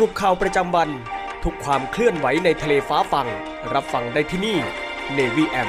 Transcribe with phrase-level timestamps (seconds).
[0.00, 0.90] รุปข่าวประจำวัน
[1.44, 3.26] ทุกความเคลื่อนไหวในทะเลฟ้าฟัง
[3.74, 4.58] รับฟังได้ที่นี่
[5.16, 5.68] Navy M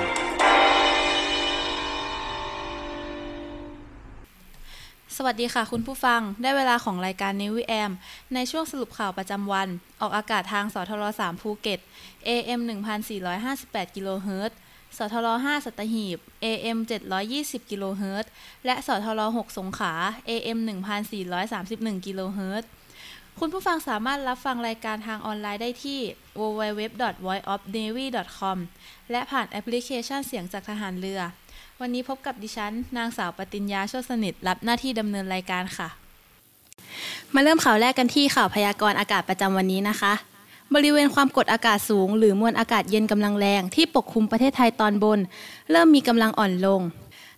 [5.15, 7.91] สวัสดีค่ะคุณผู้ฟัง ได้เวลาของรายการ Navy M
[8.33, 9.67] ในช่วงสรุปข่าวประจำวัน
[10.01, 11.79] ออกอากาศทางสทร3ภูเก็ต
[12.27, 12.59] AM
[13.27, 14.57] 1458กิโลเฮิรตซ์
[14.97, 16.77] สทร5สัตหีบ AM
[17.23, 18.31] 720กิโลเฮิรตซ์
[18.65, 19.93] และสทร6สงขลา
[20.29, 20.59] AM
[21.31, 22.69] 1431กิโลเฮิรตซ์
[23.39, 25.99] คุณผู้ฟังสามารถรับฟังรายการทางออนไลน์ได้ที่
[26.39, 28.57] www.voiceofnavy.com
[29.11, 31.21] และผ่านแอปพลิเคชันเสียงจากทหารเรือ
[31.81, 35.89] วันนี้พบกับดิฉัน นางสาวปติญญาโชติสนิท รับหน้าที่ดำเนินรายการค่ะ
[37.33, 40.13] มาเริ่มข่าวแรกกันที่ข่าวพยากรณ์อากาศประจำวันนี้นะคะ
[40.75, 45.19] บริเวณความกดอากาศสูง หรือมวลอากาศเย็นกำลังแรงที่ปกคลุมประเทศไทยตอนบน
[45.71, 46.81] เริ่มมีกำลังอ่อนลง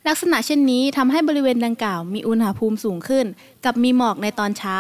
[0.10, 3.26] ลักษณะเช่นนี้ทำให้บริเวณดังกล่าวมีอุณหภูมิสูงขึ้น
[3.66, 4.78] กับมีหมอกในตอนเช้า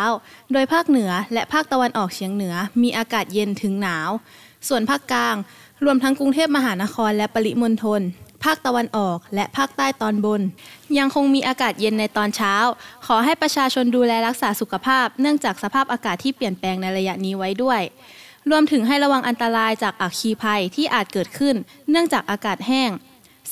[0.54, 4.10] โดยภาคเหนือและภาคตะวันออกเฉียงเหนือ มีอากาศเย็นถึงหนาว
[4.68, 5.36] ส่วนภาคกลาง
[5.86, 8.02] รวมทั้งกรุงเทพมหานครและปริมณฑล
[8.44, 10.42] ภาคตะวันออกและภาคใต้ตอนบน
[10.98, 12.56] ยังคงมีอากาศเย็นในตอนเช้า
[13.06, 17.82] ขอให้ประชาชนดูแลรักษาสุขภาพ เนื่องจากสภาพอากาศที่เปลี่ยนแปลงในระยะนี้ไว้ด้วย
[18.50, 21.56] รวมถึงให้ระวังอันตรายจากอัคคีภัยที่อาจเกิดขึ้น
[21.90, 22.90] เนื่องจากอากาศแห้ง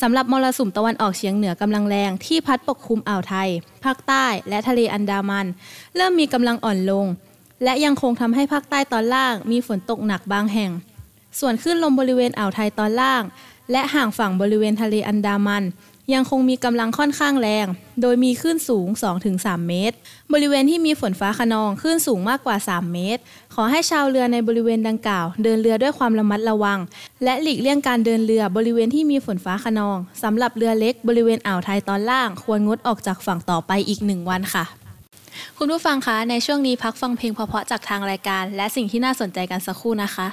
[0.05, 3.49] สำหรับมรสุมตะวันออกเฉียงเหนือกำลังแรงที่พัดปกคลุมอ่าวไทย
[3.83, 5.45] ภาคใต้และทะเลอันดามัน
[5.95, 7.05] เริ่มมีกำลังอ่อนลง
[7.63, 10.71] และยังคงทำให้ภาคใต้ตอนล่างมีฝนตกหนักบางแห่ง
[11.39, 13.23] ส่วนคลื่นลมบริเวณอ่าวไทยตอนล่าง
[13.71, 15.63] และห่างฝั่งบริเวณทะเลอันดามัน
[16.13, 17.67] ยังคงมีกำลังค่อนข้างแรง
[18.01, 18.87] โดยมีคลื่นสูง
[19.27, 19.95] 2-3 เมตร
[20.33, 23.21] บริเวณที่มีฝนฟ้าขนองคลื่นสูงมากกว่า 3 เมตร
[23.55, 26.79] ขอให้ชาวเรือในบริเวณดังกล่าว เดินเรือด้วยความระมัดระวัง
[27.23, 34.65] และหลีกเลี่ยงการเดินเรือบริเวณที่มีฝนฟ้าขนองสำหรับเรือเล็กบริเวณอ่าวไทยตอนล่าง ควรงดออกจากฝั่งต่อไปอีกหนึ่งวันค่ะ
[35.57, 40.27] คุณผู้ฟังคะในช่วงนี้พักฟังเพลงเพราะๆจากทางรายการ และสิ่งที่น่าสนใจกันสักครู่นะคะ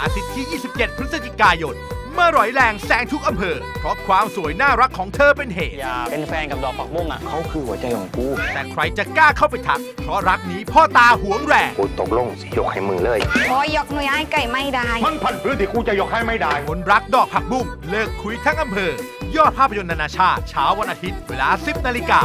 [0.00, 1.76] อาทิตย์ที่ 27 พฤศจิกายน
[2.14, 13.18] เมื่อร่อยแรงแซงทุกอำเภอ เพราะความสวยน่ารักของเธอเป็นเหตุ อยากเป็นแฟนกับดอกผักบุ้งอะเขาคือหัวใจของกูแต่ใครจะกล้าเข้าไปทัก เพราะรักนี้พ่อตาหวงแรง กูตกลงสิยกให้มึงเลย
[13.48, 18.90] โอ้ยยกมือให้ไก่ไม่ได้ มันพันพื้นที่กูจะยกให้ไม่ได้ คนรักดอกผักบุ้งเลิกคุยทั้งอำเภอ
[19.36, 22.20] ยอดภาพยนตร์นานาชาติเช้าวันอาทิตย์เวลา 10นาฬิกา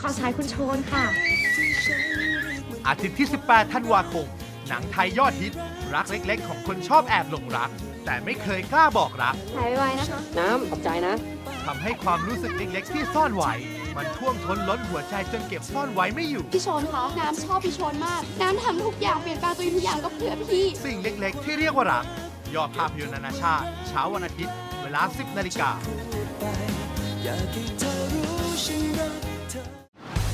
[0.00, 1.04] ขอสายคุณโชนค่ะ
[2.88, 4.26] อาทิตย์ที่ 18 ธันวาคม
[4.68, 5.52] หนังไทยยอดฮิต
[5.94, 7.70] รักเล็กๆ ของคนชอบแอบหลงรัก
[8.06, 11.14] แต่ไม่เคยกล้าบอกรักหายไวนะคะ น้ำขอบใจนะ
[11.66, 13.52] ทำให้ความรู้สึกเล็กๆ ที่ซ่อนไว้
[13.96, 22.04] มันท่วมท้นล้นหัวใจจนเก็บซ่อนไว้ไม่อยู่ พี่ชนคะน้ำชอบพี่ชนมาก น้ำทำทุกอย่างเปลี่ยนแปลงตัวเองทุกอย่างก็เพื่อพี่ สิ่งเล็กๆ ที่เรียกว่ารัก
[22.54, 25.70] ยอดภาพยนตร์นานาชาติ เช้าวันอาทิตย์ เวลา 10นาฬิกา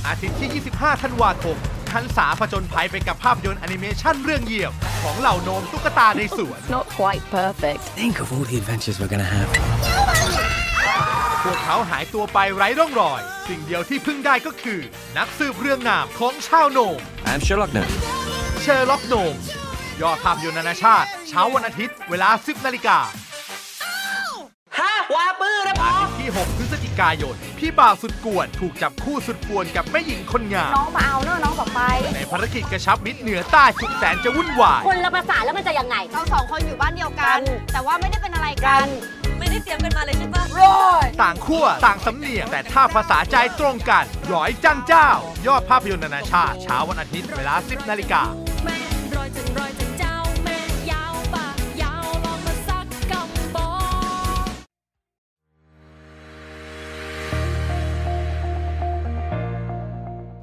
[0.06, 1.56] อาทิตย์ที่ 25 ธันวาคม
[1.92, 9.48] ทันสาผจญภัยไปกับภาพยนตร์แอนิเมชันเรื่องเหยี่ยมของเหล่าโนมตุ๊กตาในสวน not quite perfect Think of all the adventures we're gonna have.
[11.44, 14.80] พวกเขาหายตัวไปไร้ร่องรอย สิ่งเดียวที่พึ่งได้ก็คือ
[15.16, 16.98] นักสืบเรืองนามของชาวโนม
[17.30, 17.94] I'm Sherlock Gnomes.
[18.60, 19.34] เชอร์ล็อกโนม
[20.02, 22.98] ยอดภาพยนตร์นานาชาติ เช้าวันอาทิตย์ เวลา 10นาฬิกา
[26.28, 31.80] อาทิตย์ที่ 6 พฤศจิกายน พี่บ่าวสุดกวนถูกจับคู่สุดกวนกับแม่หญิงคนงาม น้องมาเอาเนอะน้องบอกไป
[32.14, 37.38] ในภารกิจกระชับมิตรเหนือใต้สุดแสนจะวุ่นวาย คนละภาษาแล้วมันจะยังไง เราสองคนอยู่บ้านเดียวกัน
[37.72, 38.86] แต่ว่าไม่ได้เป็นอะไรกัน
[39.38, 40.44] ไม่ได้เตรียมกันมาเลยใช่ปะ
[41.22, 44.04] ต่างขั้วต่างสำเนียง แต่ถ้าภาษาใจตรงกัน
[44.34, 45.08] ร้อยจันเจ้า
[45.46, 48.22] ยอดภาพยนตร์นานาชาติเช้าวันอาทิตย์เวลา 10นาฬิกา
[48.64, 48.76] แม่
[49.14, 49.87] รอยจังรอยจัง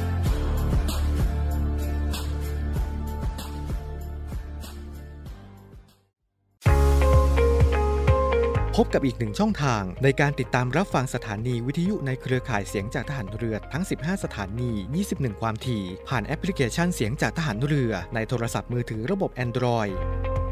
[8.84, 14.72] พบกับอีกหนึ่งช่องทางในการติดตามรับฟังสถานีวิทยุในเครือข่ายเสียงจากทหารเรือทั้ง 15 สถานี
[15.08, 19.94] 21 ความถี่ ผ่านแอปพลิเคชันเสียงจากทหารเรือในโทรศัพท์มือถือระบบ Android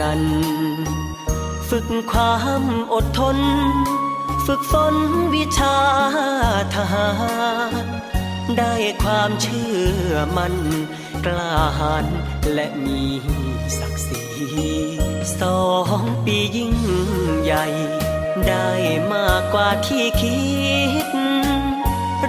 [0.00, 0.20] กัน
[1.68, 2.62] ฝึกความ
[2.92, 3.38] อดทน
[4.46, 4.94] ฝึกฝน
[5.34, 5.78] วิชา
[6.74, 7.08] ทหา
[7.84, 7.86] ร
[8.58, 9.72] ได้ความเชื่
[10.08, 10.54] อมัน
[11.24, 12.06] กล้าหาญ
[12.54, 13.02] และมี
[13.78, 14.24] ศักดิ์ศรี
[15.40, 15.60] สอ
[16.00, 16.74] งปียิ่ง
[17.42, 17.66] ใหญ่
[18.46, 18.70] ได้
[19.12, 20.40] มากกว่าที่คิ
[21.04, 21.08] ด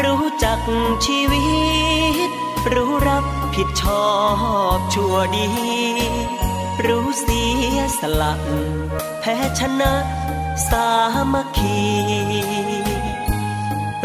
[0.04, 0.60] รู้จัก
[1.06, 1.46] ชีวิ
[2.28, 2.30] ต
[2.74, 4.08] รู้รับผิดชอ
[4.76, 5.48] บชั่วดี
[6.86, 7.44] รู้เสี
[7.76, 8.34] ยสละ
[9.20, 9.94] แพ้ชนะ
[10.70, 10.88] สา
[11.34, 11.80] มัคคี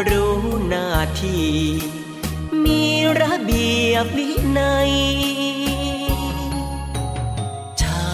[0.08, 0.36] รู้
[0.68, 0.88] หน้า
[1.22, 1.50] ที่
[2.64, 2.82] มี
[3.20, 4.92] ระเบียบวินัย
[7.80, 8.06] ชา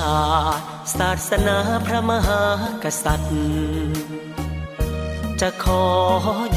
[0.59, 0.67] ติ
[0.99, 2.43] ศาสนาพระมหา
[2.83, 3.39] กษัตริย์
[5.41, 5.85] จะขอ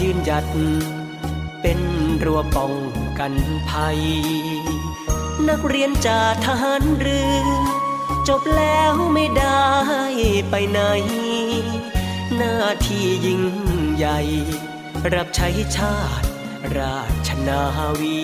[0.02, 0.48] ยืนหยัด
[1.62, 1.80] เป็น
[2.24, 2.74] รั้วป้อง
[3.20, 3.34] กัน
[3.70, 4.00] ภัย
[5.50, 7.22] นักเรียนจากทหารเรื
[7.78, 7.81] อ
[8.30, 9.66] จบแล้วไม่ได้
[10.50, 10.80] ไปไหน
[12.36, 13.42] หน้าที่ยิ่ง
[13.96, 14.20] ใหญ่
[15.14, 16.28] รับใช้ชาติ
[16.78, 17.62] ราชนา
[18.00, 18.22] วี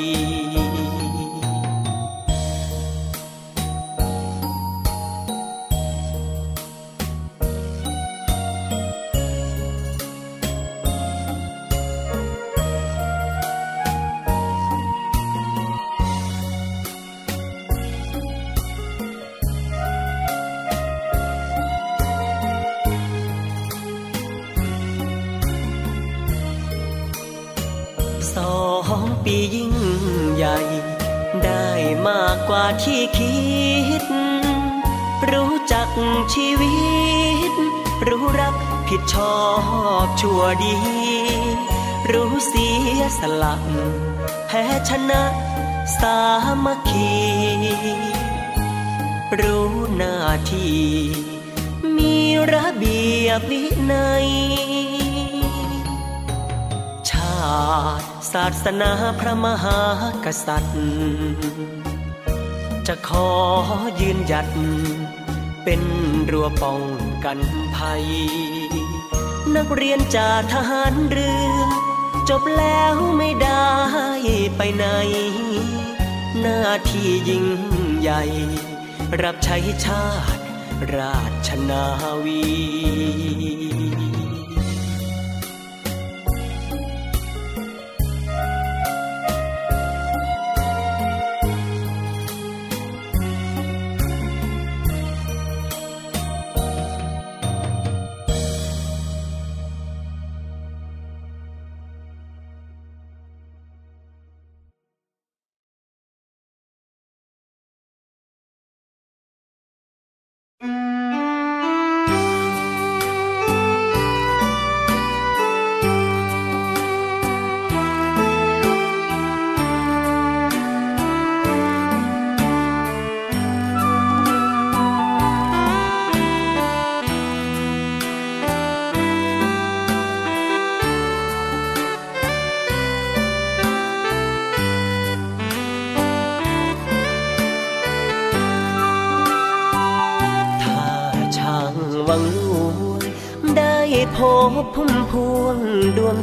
[32.83, 33.37] ที่คิ
[34.01, 34.03] ด
[35.31, 35.89] รู้จัก
[36.33, 36.75] ชีวิ
[37.51, 37.53] ต
[38.07, 38.55] รู้รัก
[38.89, 39.37] ผิดชอ
[40.05, 40.77] บชั่วดี
[42.11, 42.69] รู้เสี
[42.99, 43.55] ยสละ
[44.47, 45.23] แพ้ชนะ
[45.99, 46.17] สา
[46.63, 47.11] มัคคี
[49.39, 50.15] รู้หน้า
[50.51, 50.81] ที่
[51.97, 52.15] มี
[52.53, 54.27] ระเบียบวินัย
[57.09, 57.39] ชา
[57.99, 59.79] ติศาสนาพระมหา
[60.25, 61.86] กษัตริย์
[62.87, 63.29] จะขอ
[64.01, 64.47] ยืนหยัด
[65.63, 65.81] เป็น
[66.31, 66.81] รั้วป้อง
[67.23, 67.39] กัน
[67.75, 68.05] ภัย
[69.55, 71.65] นักเรียนจากทหารเรือ
[72.29, 73.71] จบแล้วไม่ได้
[74.57, 74.85] ไปไหน
[76.39, 77.45] หน้าที่ยิ่ง
[77.99, 78.21] ใหญ่
[79.21, 80.41] รับใช้ชาติ
[80.95, 81.17] รา
[81.47, 81.85] ชนา
[82.23, 82.43] วี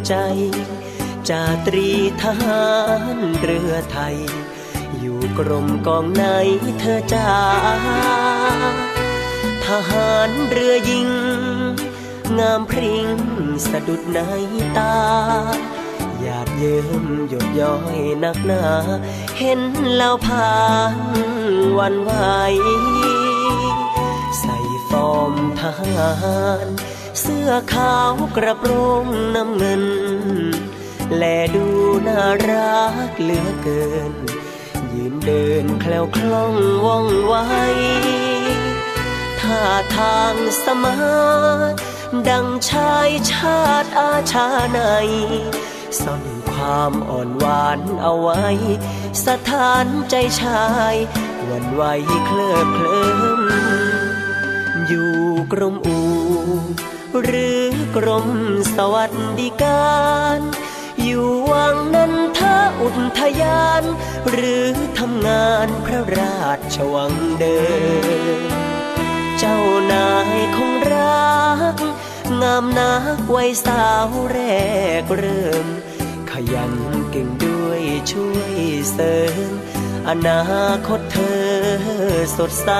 [0.09, 0.15] ใจ
[1.29, 1.89] จาตรี
[2.23, 2.65] ทหา
[3.15, 4.17] รเรือไทย
[4.99, 6.25] อยู่กรมกองไหน
[6.81, 7.31] เธอจ้า
[9.67, 11.11] ทหารเรือยิง
[12.39, 13.09] งามพริ้ง
[13.69, 14.19] สะดุดใน
[14.79, 14.97] ตา
[16.21, 16.89] หยาดเยิ้ม
[17.29, 18.65] หยดย้อยนักหนา
[19.39, 19.61] เห็น
[19.97, 20.55] แล้วพา
[20.95, 20.99] น
[21.79, 22.11] วันไหว
[24.41, 24.57] ใส่
[24.89, 26.11] ฟอร์มทหา
[26.65, 26.67] ร
[27.21, 29.85] เสื้อขาวกระโปรงน้ำเงิน
[31.17, 31.23] แล
[31.55, 31.67] ดู
[32.07, 34.13] น่ารักเหลือเกิน
[34.93, 36.55] ยืนเดินแคล้วคล่อง
[36.85, 37.35] ว่องไว
[39.41, 39.63] ท่า
[39.97, 40.97] ทางสมา
[42.29, 44.81] ดังชายชาติอาชาใน
[46.01, 48.45] ซ่อนความอ่อนหวานเอาไว้
[49.27, 50.95] สถานใจชาย
[51.49, 51.83] วันไหว
[52.27, 53.43] เคลิบเคลิ้ม
[54.87, 55.15] อยู่
[55.53, 55.99] กรมอู
[57.23, 57.61] หรือ
[57.97, 58.29] กรม
[58.77, 59.95] สวัสดิกา
[60.37, 60.39] ร
[61.03, 62.41] อยู่วังนันท
[62.81, 62.89] อุ
[63.21, 63.83] ทยาน
[64.31, 64.67] หรือ
[64.99, 66.43] ทำงานพระรา
[66.75, 67.61] ชวังเดิ
[68.39, 68.41] ม
[69.39, 69.59] เจ้า
[69.93, 71.35] นายคงรั
[71.75, 71.77] ก
[72.43, 74.41] งามนักวัยสาวแร
[75.03, 75.67] กเริ่ม
[76.31, 76.75] ขยัน
[77.11, 78.55] เก่งด้วยช่วย
[78.93, 79.17] เสริ
[79.49, 79.51] ม
[80.09, 80.43] อนา
[80.87, 81.45] คตเธอ
[82.37, 82.71] สดใส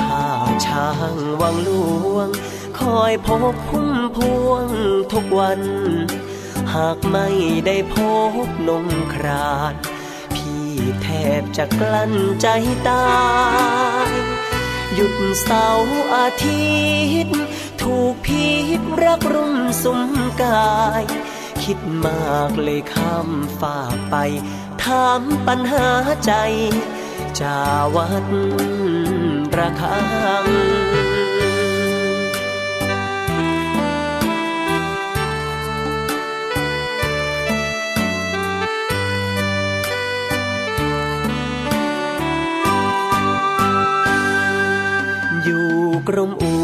[0.00, 0.24] ถ้า
[0.66, 1.70] ช้างวังหล
[2.14, 2.28] วง
[2.82, 4.66] คอยพบพุ่มพวง
[5.12, 5.60] ทุกวัน
[6.74, 7.28] หากไม่
[7.66, 7.96] ได้พ
[8.44, 9.74] บนมคราด
[10.34, 10.68] พี่
[11.02, 11.08] แท
[11.40, 12.48] บจะกลั้นใจ
[12.88, 13.08] ตา
[14.08, 14.10] ย
[14.94, 16.70] หยุดเสาร์อาทิ
[17.24, 17.38] ตย์
[17.82, 20.02] ถูกพิษรักรุ่มสุม
[20.42, 21.04] กาย
[21.64, 23.28] คิดมากเลยข้าม
[23.60, 24.16] ฝากไป
[24.82, 25.88] ถามปัญหา
[26.24, 26.32] ใจ
[27.40, 27.58] จา
[27.94, 28.26] วัด
[29.56, 29.98] ระคั
[30.44, 30.46] ง
[46.12, 46.56] กรมอู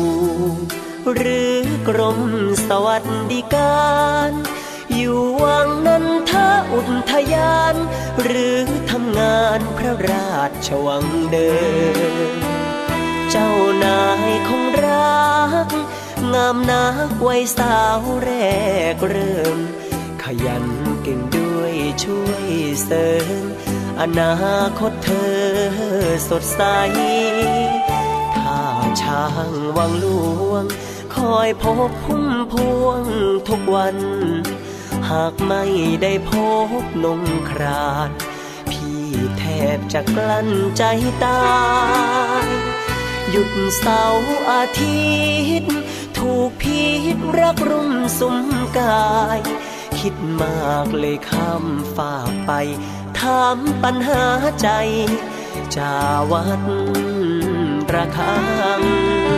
[1.15, 1.55] หรือ
[1.89, 2.21] กรม
[2.69, 3.87] สวัสดิกา
[4.29, 4.31] ร
[4.95, 6.33] อยู่วังนันท
[6.73, 6.81] อุ
[7.13, 7.75] ทยาน
[8.23, 8.59] หรือ
[8.91, 10.35] ทำงานพระรา
[10.67, 11.53] ชวังเดิ
[12.31, 12.33] ม
[13.31, 13.51] เจ้า
[13.85, 15.27] นายคงรั
[15.67, 15.69] ก
[16.35, 18.33] งามนักไวยสาวแร
[18.95, 19.59] กเริ่ม
[20.23, 20.67] ขยัน
[21.03, 21.75] เก่งด้วย
[22.05, 22.47] ช่วย
[22.85, 23.09] เสริ
[23.43, 23.45] ม
[24.01, 24.35] อนา
[24.79, 25.37] คตเธอ
[26.29, 26.63] สดใส
[29.03, 30.07] ช้างวังหล
[30.51, 30.65] วง
[31.15, 33.03] คอยพบพุ่มพวง
[33.49, 33.97] ทุกวัน
[35.11, 35.65] หากไม่
[36.03, 36.33] ได้พ
[36.83, 38.11] บนมคราด
[38.71, 39.05] พี่
[39.39, 39.45] แท
[39.77, 40.49] บจะกลั้น
[40.79, 40.85] ใจ
[41.25, 41.47] ตา
[42.45, 42.47] ย
[43.31, 45.07] หยุดเสาร์อาทิ
[45.61, 45.75] ตย์
[46.19, 46.85] ถูกพิ
[47.15, 48.39] ษรักรุมสุม
[48.79, 49.41] กาย
[49.99, 51.65] คิดมากเลยข้าม
[51.97, 52.53] ฝากไป
[53.19, 54.25] ถามปัญหา
[54.63, 54.69] ใจ
[55.77, 55.95] จา
[56.31, 56.63] วัด
[57.97, 58.35] ระคั
[58.79, 59.36] ง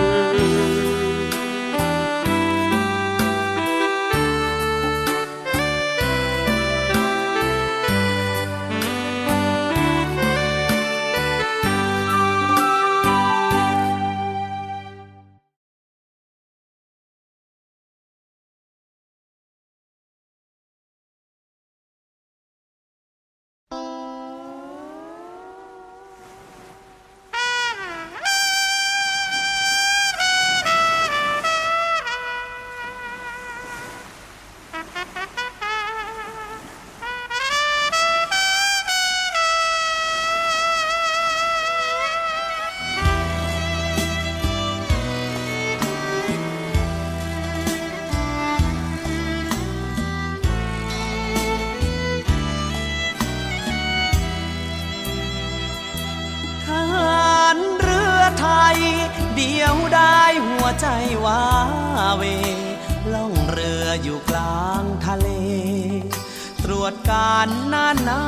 [67.49, 68.23] จการน่านน้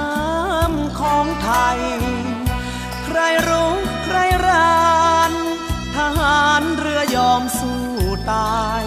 [0.55, 1.81] ำของไทย
[3.05, 3.73] ใครรู้
[4.05, 5.33] ใครราน
[5.97, 7.83] ทหารเรือยอมสู้
[8.33, 8.85] ตาย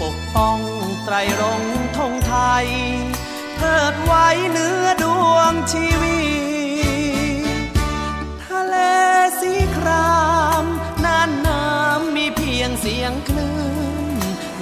[0.00, 0.58] ปกป้อง
[1.04, 2.66] ไตรรงค์ธงไทย
[3.56, 6.22] เทิดไว้เนื้อดวงชีวิ
[7.64, 7.68] ต
[8.44, 8.76] ทะเล
[9.40, 10.22] สีครา
[10.62, 10.64] ม
[11.04, 13.56] น่านน้ำมีเพียงเสียงคลื่
[14.14, 14.16] น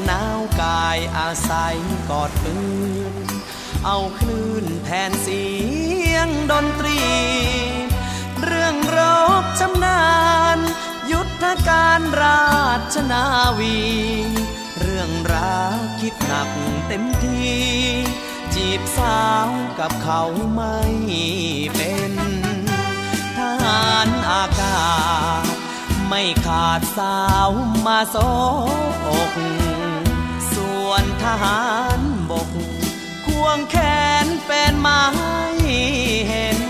[0.04, 1.76] หนาวกายอาศัย
[2.10, 2.56] กอดปื
[2.99, 2.99] น
[3.84, 5.44] เอาคลื่นแทนเสี
[6.12, 7.00] ยงดนตรี
[8.42, 8.98] เรื่องร
[9.42, 10.02] บชำนา
[10.56, 10.58] ญ
[11.10, 12.50] ยุทธการรา
[12.94, 13.24] ชนา
[13.58, 13.80] วี
[14.80, 16.50] เรื่องรักคิดหนัก
[16.88, 17.50] เต็มที
[18.54, 20.22] จีบสาวกับเขา
[20.54, 20.78] ไม่
[21.76, 22.12] เป็น
[23.36, 24.82] ทหารอากา
[25.42, 25.44] ศ
[26.08, 27.50] ไม่ขาดสาว
[27.86, 28.16] มาโซ
[29.06, 29.32] อก
[30.54, 31.62] ส่วนทหา
[31.98, 32.09] ร
[33.42, 33.76] วงแข
[34.24, 35.02] นเป็นไม้
[36.28, 36.60] เห็น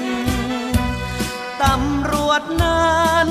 [1.63, 3.29] ตำรวจนั้น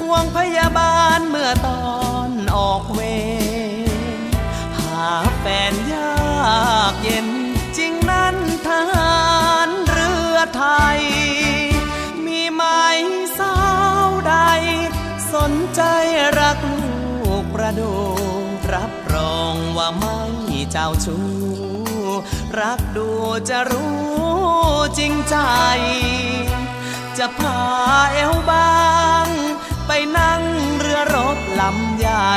[0.00, 1.92] ควงพยาบาลเมื่อตอ
[2.28, 3.00] นออกเว
[3.88, 4.20] ร
[4.78, 7.28] หาแฟนยากเย็น
[7.76, 9.20] จริงนั้นทหา
[9.66, 10.64] รเรือไท
[10.96, 11.00] ย
[12.26, 12.62] มีไหม
[13.38, 13.56] สา
[14.06, 14.34] วใด
[15.32, 15.82] สนใจ
[16.38, 16.84] รักลู
[17.42, 17.92] กประดู
[18.74, 20.20] รับรองว่าไม่
[20.70, 21.49] เจ้าชู้
[22.58, 23.08] รักดู
[23.48, 24.00] จะรู้
[24.98, 25.36] จริงใจ
[27.18, 27.60] จะพา
[28.12, 28.78] เอวบา
[29.26, 29.28] ง
[29.86, 30.42] ไปนั่ง
[30.78, 32.36] เรือรบลำใหญ่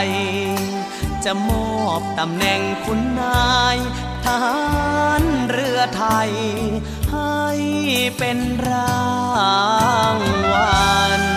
[1.24, 3.78] จะมอบตำแหน่งคุณนาย
[4.26, 4.58] ทหา
[5.22, 6.32] รเรือไทย
[7.12, 7.42] ให้
[8.18, 9.04] เป็นรา
[10.16, 10.18] ง
[10.52, 10.84] วั
[11.22, 11.33] ล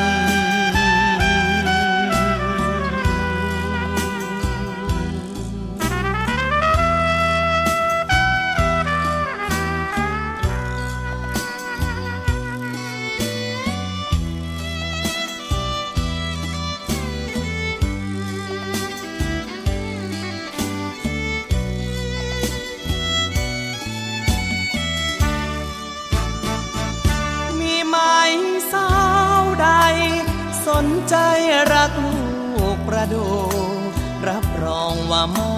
[35.19, 35.55] ว่าไม่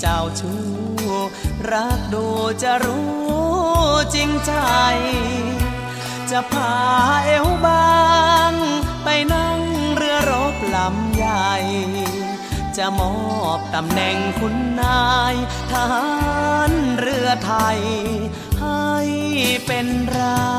[0.00, 0.62] เจ้าชู้
[1.70, 2.26] รักดู
[2.62, 3.12] จะรู้
[4.14, 4.52] จริงใจ
[6.30, 6.74] จะพา
[7.24, 7.96] เอวบา
[8.50, 8.52] ง
[9.04, 9.60] ไปนั่ง
[9.96, 11.52] เรือรบลำใหญ่
[12.76, 13.14] จะมอ
[13.58, 15.34] บตำแหน่งคุณนาย
[15.70, 16.08] ทหา
[16.70, 17.80] รเรือไทย
[18.60, 18.92] ให้
[19.66, 20.54] เป็นรา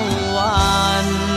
[0.00, 0.02] ง
[0.36, 0.70] วั
[1.04, 1.29] ล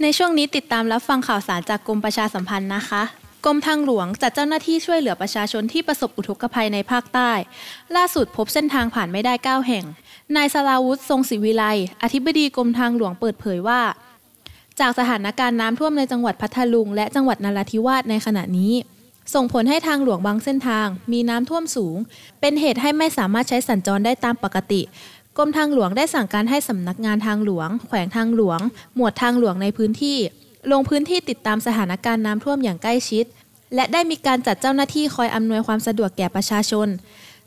[0.00, 3.02] ในช่วงนี้ติดตามรับฟังข่าวสารจากกรมประชาสัมพันธ์นะคะ
[3.44, 7.30] กรมทางหลวงจัดเจ้าหน้าที่ช่วยเหลือประชาชนที่ประสบอุทกภัยในภาคใต้
[7.96, 9.84] ล่าสุดพบเส้นทางผ่านไม่ได้ 9 แห่ง
[10.36, 11.64] นายสราวุธทรงศิวิไล
[12.02, 13.80] อธิบดีกรมทางหลวงเปิดเผยว่า
[14.80, 18.74] จากสถานการณ์น้ำท่วมในจังหวัดพัทลุง และจังหวัดนราธิวาสในขณะนี้
[19.34, 21.96] ส่งผลให้ทางหลวงบางเส้นทาง มีน้ำท่วมสูง
[22.40, 24.82] เป็นเหตุให้ไม่สามารถใช้สัญจรได้ตามปกติ
[25.36, 28.60] กรมทางหลวงได้สั่งการให้สำนักงานทางหลวง แขวงทางหลวง
[28.96, 30.18] หมวดทางหลวงในพื้นที่
[30.72, 33.24] ลงพื้นที่ติดตามสถานการณ์น้ำท่วมอย่างใกล้ชิด
[33.74, 36.88] และได้มีการจัดเจ้าหน้าที่คอยอำนวยความสะดวกแก่ประชาชน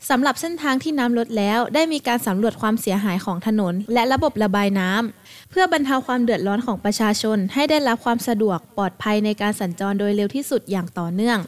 [0.10, 11.40] สำหรับเส้นทางที่น้ำลดแล้ว ได้มีการสำรวจความเสียหายของถนน และระบบระบายน้ำเพื่อบรรเทาความเดือดร้อนของประชาชน ให้ได้รับความสะดวกปลอดภัยในการสัญจรโดยเร็วที่สุดอย่างต่อเนื่อง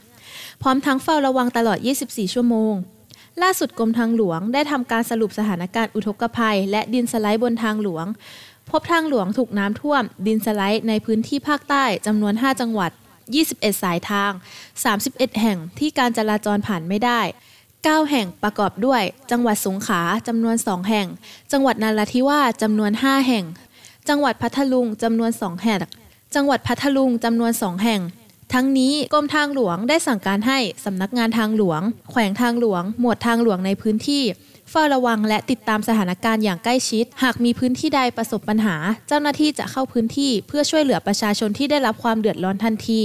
[0.62, 2.73] พร้อมทั้งเฝ้าระวังตลอด 24 ชั่วโมง
[3.43, 8.06] ล่าสุดกรมทางหลวงได้ทำการสรุปสถานการณ์อุทกภัย และดินสไลด์บนทางหลวง
[8.69, 12.91] พบทางหลวงถูกน้ำท่วม ดินสไลด์ในพื้นที่ภาคใต้จำนวน 5 จังหวัด
[13.38, 14.32] 21 สายทาง
[14.86, 17.21] 31 แห่งที่การจราจรผ่านไม่ได้
[17.65, 21.08] 9 แห่งประกอบด้วย จังหวัดสงขลาจำนวน 2 แห่ง
[21.52, 23.45] จังหวัดนาราธิวาสจำนวน 5 แห่ง
[24.10, 25.82] จังหวัดพัทลุงจำนวน 2 แห่ง
[26.36, 28.02] จังหวัดพัทลุงจำนวน 2 แห่ง
[28.53, 31.81] ทั้งนี้กรมทางหลวงได้สั่งการให้สำนักงานทางหลวง
[32.12, 34.23] แขวงทางหลวง หมวดทางหลวงในพื้นที่
[34.71, 38.75] เฝ้าระวังและติดตามสถานการณ์อย่างใกล้ชิด หากมีพื้นที่ใดประสบปัญหา
[39.07, 43.01] เจ้าหน้าที่จะเข้าพื้นที่เพื่อช่วยเหลือประชาชนที่ได้รับความเดือดร้อนทันที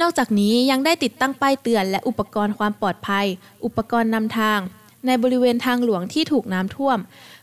[0.00, 3.26] นอกจากนี้ยังได้ติดตั้งป้ายเตือนและอุปกรณ์ความปลอดภัย
[3.64, 4.58] อุปกรณ์นำทาง
[5.06, 6.98] ในบริเวณทางหลวงที่ถูกน้ำท่วม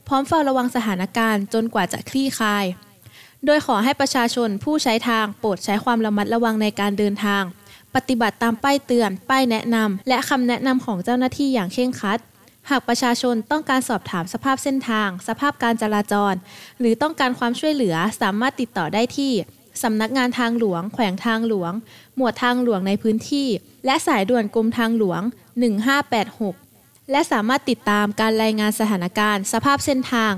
[0.08, 2.66] พร้อมเฝ้าระวังสถานการณ์จนกว่าจะคลี่คลาย
[3.46, 7.44] โดยขอให้ประชาชนผู้ใช้ทางโปรดใช้ความระมัดระวังในการเดินทาง
[7.96, 12.20] ปฏิบัติตามป้ายเตือน ป้ายแนะนำ และคำแนะนำของเจ้าหน้าที่อย่างเคร่งครัด
[12.70, 16.34] หากประชาชนต้องการสอบถามสภาพเส้นทาง สภาพการจราจร
[16.80, 19.32] หรือต้องการความช่วยเหลือสามารถติดต่อได้ที่
[19.84, 21.74] สำนักงานทางหลวง แขวงทางหลวง
[22.16, 23.48] หมวดทางหลวงในพื้นที่
[23.86, 25.22] และสายด่วนกรมทางหลวง
[26.02, 30.32] 1586 และสามารถติดตามการรายงานสถานการณ์ สภาพเส้นทาง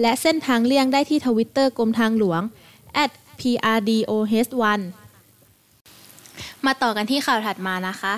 [0.00, 2.42] และเส้นทางเลี่ยงได้ที่ทวิตเตอร์กรมทางหลวง
[3.40, 4.80] @prdoh1
[6.66, 8.14] มาต่อกันที่ข่าวถัดมานะคะ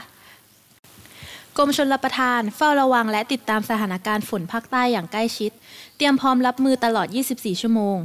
[1.57, 5.51] กรมชลประทานเฝ้าระวังและติดตามสถานการณ์ฝนภาคใต้อย่างใกล้ชิด
[5.97, 7.97] เตรียมพร้อมรับมือตลอด 24 ชั่วโมง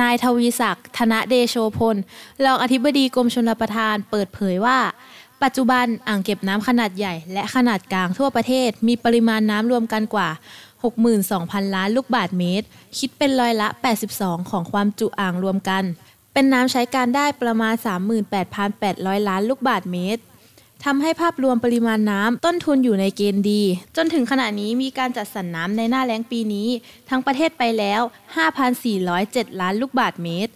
[0.00, 1.96] นายทวีศักดิ์ ธนเดโชพล
[2.44, 4.78] รองอธิบดีกรมชลประทาน เปิดเผยว่า
[5.42, 10.28] ปัจจุบันอ่างเก็บน้ำขนาดใหญ่ และขนาดกลางทั่วประเทศ มีปริมาณน้ำรวมกันกว่า
[11.22, 12.66] 62,000 ล้านลูกบาศก์เมตร
[12.98, 13.68] คิดเป็นร้อยละ
[14.08, 15.84] 82 ของความจุอ่างรวมกัน
[16.32, 17.74] เป็นน้ำใช้การได้ประมาณ
[18.50, 20.22] 38,800 ล้านลูกบาศก์เมตร
[20.84, 23.62] ทำให้ภาพรวมปริมาณน้ำต้นทุนอยู่ในเกณฑ์ดี
[23.96, 26.68] จนถึงขณะนี้มีการจัดสรรน้ำในหน้าแล้งปีนี้
[27.08, 28.00] ทั้งประเทศไปแล้ว
[28.80, 30.52] 5,407 ล้านลูกบาศก์เมตร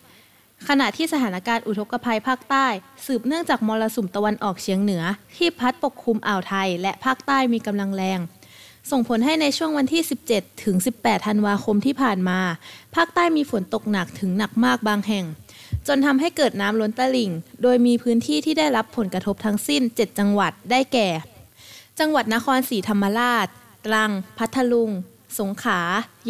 [0.69, 2.67] ขณะที่สถานการณ์อุทกภัยภาคใต้
[3.07, 5.03] สืบเนื่องจากมรสุมตะวันออกเฉียงเหนือ
[5.37, 8.21] ที่พัดปกคลุมอ่าวไทยและภาคใต้มีกำลังแรง
[8.91, 12.41] ส่งผลให้ในช่วงวันที่ 17 ถึง 18 ธันวาคมที่ผ่านมา
[12.95, 15.25] ภาคใต้มีฝนตกหนักถึงหนักมากบางแห่ง
[15.87, 17.31] จนทำให้เกิดน้ำล้นตลิ่ง
[17.63, 21.09] โดยมีพื้นที่ที่ได้รับผลกระทบทั้งสิ้น 7 จังหวัดได้แก่
[22.01, 23.47] จังหวัดนครศรีธรรมราช
[23.87, 24.91] ตรัง พัทลุง
[25.39, 25.81] สงขลา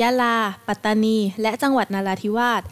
[0.01, 0.37] ยะลา
[0.67, 2.63] ปัตตานี และจังหวัดนราธิวาส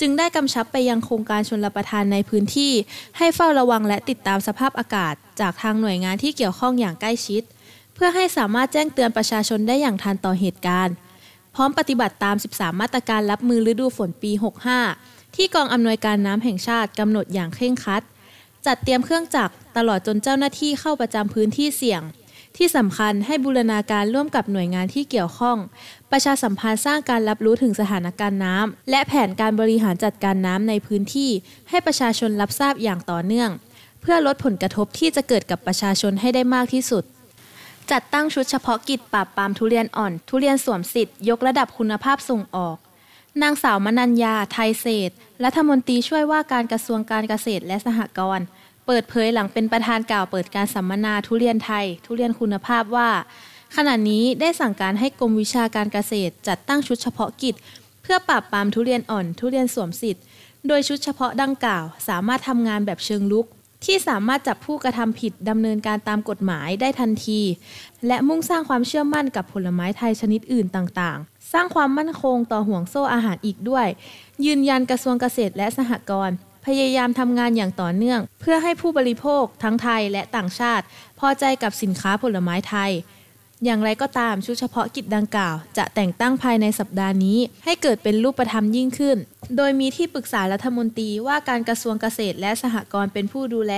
[0.00, 2.72] จึงได้กำชับไปยังโครงการชนรประทานในพื้นที่
[3.18, 7.42] ให้เฝ้าระวังและติดตามสภาพอากาศ จากทางหน่วยงานที่เกี่ยวข้องอย่างใกล้ชิด
[7.96, 10.94] เพื่อให้สามารถแจ้งเตือนประชาชนได้อย่างทันต่อเหตุการณ์
[11.54, 14.32] พร้อมปฏิบัติตาม 13 มาตรการรับมือฤดูฝนปี
[14.82, 18.02] 65 ที่กองอำนวยการน้ำแห่งชาติกำหนดอย่างเคร่งครัด
[18.66, 22.02] จัดเตรียมเครื่องจักรตลอดจนเจ้าหน้าที่เข้าประจำพื้นที่เสี่ยง
[22.56, 25.56] ที่สำคัญให้บูรณาการร่วมกับหน่วยงานที่เกี่ยวข้อง
[26.10, 31.30] ประชาสัมพันธ์สร้างการรับรู้ถึงสถานการณ์น้ำและแผนการบริหารจัดการน้ำในพื้นที่
[31.68, 33.50] ให้ประชาชนรับทราบอย่างต่อเนื่อง
[34.00, 37.04] เพื่อลดผลกระทบที่จะเกิดกับประชาชนให้ได้มากที่สุด
[37.92, 42.76] จัดตั้งชุดเฉพาะกิจปราบปรามทุเรียนอ่อน ทุเรียนสวมสิทธิ์ยกระดับคุณภาพส่งออก
[43.42, 45.10] นางสาวมนัญญา ไทยเศษ
[45.44, 48.44] รัฐมนตรีช่วยว่าการกระทรวงการเกษตรและสหกรณ์
[48.86, 53.08] เปิดเผยหลังเป็นประธานกล่าวเปิดการสัมมนาทุเรียนไทย ทุเรียนคุณภาพว่า
[53.76, 57.54] ขณะนี้ได้สั่งการให้กรมวิชาการเกษตร จัดตั้งชุดเฉพาะกิจ
[58.02, 60.24] เพื่อปราบปรามทุเรียนอ่อน ทุเรียนสวมสิทธิ์
[60.68, 63.46] โดยชุดเฉพาะดังกล่าว สามารถทำงานแบบเชิงลุก
[63.84, 67.40] ที่สามารถจับผู้กระทำผิดดำเนินการตามกฎหมายได้ทันที
[68.06, 73.86] และมุ่งสร้างความเชื่อมั่นกับผลไม้ไทยชนิดอื่นต่างๆ สร้างความมั่นคงต่อห่วงโซ่อาหารอีกด้วย
[74.44, 76.36] ยืนยันกระทรวงเกษตรและสหกรณ์
[76.66, 80.84] พยายามทำงานอย่างต่อเนื่อง เพื่อให้ผู้บริโภคทั้งไทยและต่างชาติ
[81.18, 82.90] พอใจกับสินค้าผลไม้ไทย
[83.64, 89.16] อย่างไรก็ตามชุดเฉพาะกิจดังกล่าว จะแต่งตั้งภายในสัปดาห์นี้ ให้เกิดเป็นรูปธรรมยิ่งขึ้น
[89.56, 93.74] โดยมีที่ปรึกษารัฐมนตรีว่าการกระทรวงเกษตรและสหกรณ์เป็นผู้ดูแล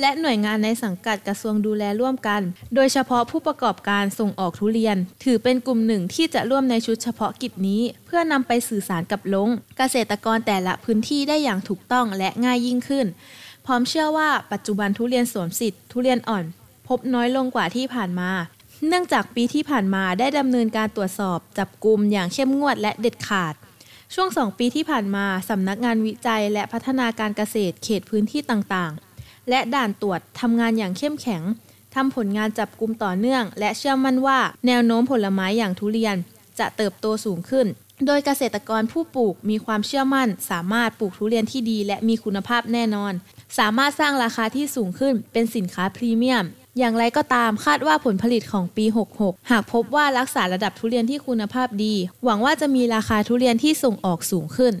[0.00, 2.42] และหน่วยงานในสังกัดกระทรวงดูแลร่วมกัน
[2.74, 13.06] โดยเฉพาะผู้ประกอบการส่งออกทุเรียน ถือเป็นกลุ่มหนึ่งที่จะร่วมในชุดเฉพาะกิจนี้ เพื่อนำไปสื่อสารกับลงเกษตรกรแต่ละพื้นที่ได้อย่างถูกต้องและง่ายยิ่งขึ้น
[13.66, 16.44] พร้อมเชื่อว่าปัจจุบันทุเรียนสวมสิทธิ์ทุเรียนอ่อน
[16.88, 18.30] พบน้อยลงกว่าที่ผ่านมา
[18.86, 23.54] เนื่องจากปีที่ผ่านมาได้ดำเนินการตรวจสอบจับกลุ่มอย่างเข้มงวดและเด็ดขาด
[24.14, 31.42] ช่วงสองปีที่ผ่านมาสำนักงานวิจัยและพัฒนาการเกษตรเขตพื้นที่ต่างๆ และด่านตรวจทำงานอย่างเข้มแข็ง
[31.94, 36.16] ทำผลงานจับกลุ่มต่อเนื่อง และเชื่อมั่นว่า แนวโน้มผลไม้อย่างทุเรียน
[36.58, 37.66] จะเติบโตสูงขึ้น
[38.06, 43.12] โดยเกษตรกรผู้ปลูกมีความเชื่อมั่น สามารถปลูกทุเรียนที่ดีและมีคุณภาพแน่นอน
[43.58, 46.44] สามารถสร้างราคาที่สูงขึ้นเป็นสินค้าพรีเมียม
[46.78, 48.84] อย่างไรก็ตามคาดว่าผลผลิตของปี
[49.18, 54.74] 66 หากพบว่ารักษาระดับทุเรียนที่คุณภาพดี หวังว่าจะมีราคาทุเรียนที่ส่งออกสูงขึ้น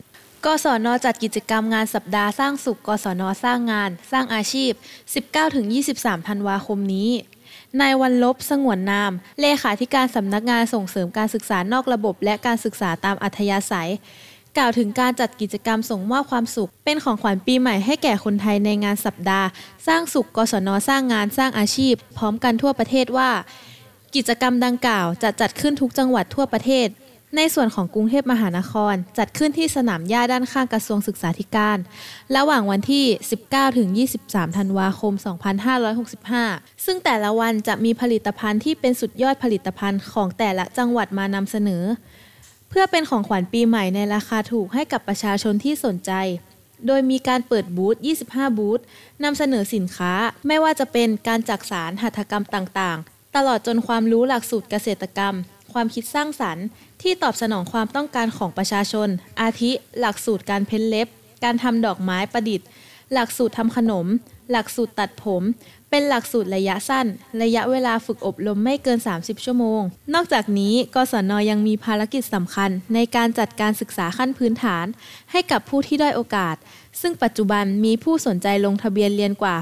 [0.44, 4.72] กศนจัดกิจกรรมงานสัปดาห์สร้างสุข กศนสร้างงาน สร้างอาชีพ
[5.50, 7.10] 19-23 ธันวาคมนี้
[7.80, 13.90] นายวันลบสงวนนาม เลขาธิการสำนักงานส่งเสริมการศึกษานอกระบบและการศึกษาตามอัธยาศัย
[14.58, 19.46] กล่าวถึงการจัดกิจกรรมส่งมอบความสุข เป็นของขวัญปีใหม่ให้แก่คนไทยในงานสัปดาห์
[19.86, 23.30] สร้างสุขกศนสร้างงานสร้างอาชีพ พร้อมกันทั่วประเทศว่า
[24.14, 26.88] กิจกรรมดังกล่าวจะจัดขึ้นทุกจังหวัดทั่วประเทศ
[27.36, 31.78] ในส่วนของกรุงเทพมหานคร จัดขึ้นที่สนามหญ้าด้านข้างกระทรวงศึกษาธิการ
[32.36, 33.04] ระหว่างวันที่
[33.42, 33.88] 19ถึง
[34.22, 35.12] 23 ธันวาคม
[36.18, 41.84] 2565 ซึ่งแต่ละวันจะมีผลิตภัณฑ์ที่เป็นสุดยอดผลิตภัณฑ์ของแต่ละจังหวัดมานำเสนอ
[42.68, 46.12] เพื่อเป็นของขวัญปีใหม่ในราคาถูกให้กับประชาชนที่สนใจ
[46.86, 48.80] โดยมีการเปิดบูธ 25 บูธ
[49.24, 50.12] นำเสนอสินค้า
[50.46, 55.34] ไม่ว่าจะเป็นการจักสารหัตถกรรมต่างๆ ตลอดจนความรู้หลักสูตรเกษตรกรรม
[55.72, 56.66] ความคิดสร้างสรรค์
[57.02, 59.08] ที่ตอบสนองความต้องการของประชาชน
[59.40, 61.08] อาทิ หลักสูตรการเพ้นเล็บ
[61.44, 62.68] การทำดอกไม้ประดิษฐ์
[63.12, 64.06] หลักสูตรทำขนม
[64.50, 65.42] หลักสูตรตัดผม
[65.90, 67.06] เป็นหลักสูตรระยะสั้น
[67.42, 69.80] ระยะเวลาฝึกอบรมไม่เกิน 30 ชั่วโมง
[70.14, 74.86] นอกจากนี้กศนยังมีภารกิจสำคัญ ในการจัดการศึกษาขั้นพื้นฐาน
[75.30, 76.56] ให้กับผู้ที่ด้อยโอกาส
[77.00, 79.56] ซึ่งปัจจุบันมีผู้สนใจลงทะเบียนเรียนกว่า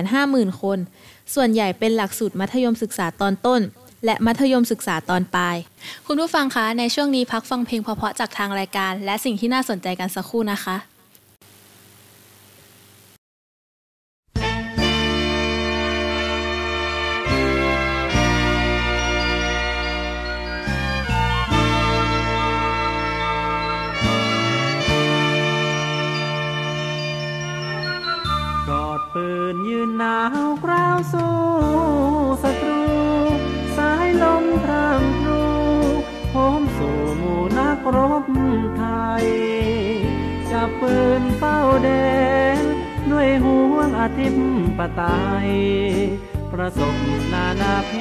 [0.00, 0.78] 850,000 คน
[1.34, 3.60] ส่วนใหญ่เป็นหลักสูตรมัธยมศึกษาตอนต้น
[4.04, 5.56] และมัธยมศึกษาตอนปลาย
[6.06, 10.76] คุณผู้ฟังคะ ในช่วงนี้พักฟังเพลงเพราะๆจากทางรายการ และสิ่งที่น่าสนใจกันสักครู่นะคะ
[29.14, 31.36] ปืนยืนหนาวกราวสู้
[32.42, 32.84] ศัตรู
[33.76, 35.44] สายลมพรางพรู
[36.32, 38.24] พร้อมสู่หมู่นักรบ
[38.78, 38.84] ไท
[39.22, 39.26] ย
[40.50, 41.88] จับปืนเฝ้าแด
[42.60, 42.62] น
[43.10, 44.46] ด้วยห่วงอาทิตย์
[44.78, 45.02] ปไต
[45.44, 45.50] ย
[46.52, 46.96] ประสบ
[47.32, 47.92] นานาเพ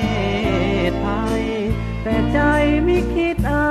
[0.89, 1.43] ศภัย
[2.04, 2.39] แต่ใจ
[2.84, 3.65] ไม่คิดอา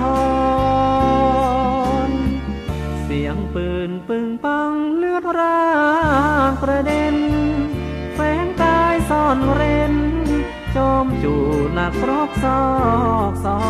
[0.00, 1.81] ทร
[3.34, 5.62] งปืนปึงปังเลือดร่า
[6.48, 7.16] งกระเด็น
[8.14, 9.94] แฝงกายซ่อนเร้น
[10.76, 11.34] จอมจู
[11.78, 12.62] นักรบซอ
[13.30, 13.62] กซอ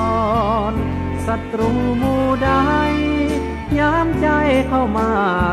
[0.72, 0.74] น
[1.26, 1.70] ศัตรู
[2.02, 2.50] มูใด
[3.78, 4.28] ย้ำใจ
[4.68, 5.08] เข้ามา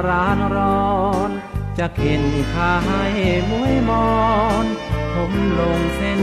[0.07, 0.93] รานร้อ
[1.29, 1.31] น
[1.77, 2.75] จะเข็นข้า
[3.11, 3.13] ย
[3.49, 4.09] มวยมอ
[4.63, 4.65] น
[5.13, 6.21] ผมลงเส้น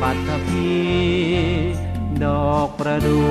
[0.00, 0.70] ปัตภี
[2.24, 3.30] ดอกประดู่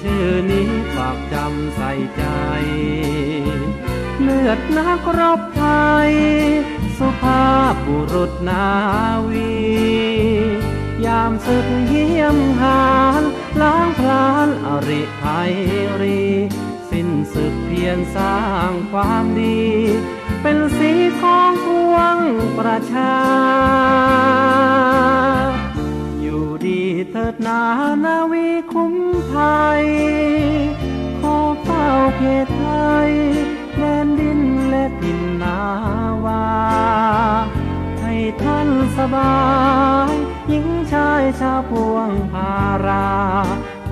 [0.00, 2.24] ชื่อนี้ฝากจำใส่ใจ
[4.20, 5.64] เลือดนักรบไท
[6.08, 6.12] ย
[6.98, 8.66] สุภาพบุรุษนา
[9.28, 9.52] วี
[11.06, 12.86] ยามศึกเยี่ยมหา
[13.20, 13.22] น
[13.60, 15.52] ล้างพลานอริภัย
[16.00, 16.22] รี
[16.90, 18.38] สิ้นศึกเพียรสร้า
[18.68, 19.62] งความดี
[20.42, 20.92] เป็นสี
[22.58, 25.41] ประชาอยู่ดี
[27.10, 27.60] เถิดนา
[28.04, 28.94] นาวีคุ้ม
[29.32, 29.84] ภัย
[31.20, 31.86] ขอเฝ้า
[32.16, 32.64] เขตไท
[33.08, 33.10] ย
[33.76, 35.58] แดนดินและดินนา
[36.24, 36.46] วา
[38.00, 39.36] ให้ท่านสบา
[40.08, 40.10] ย
[40.48, 42.54] หญิงชายชาวพวงพา
[42.86, 43.10] รา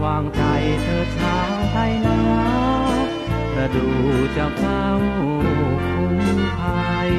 [0.03, 0.42] วางใจ
[0.83, 2.20] เธอชาวไทยนา
[3.53, 3.87] ประดู
[4.37, 4.83] จะเฝ้า
[5.94, 6.16] คุ้ม
[6.59, 7.12] ภัย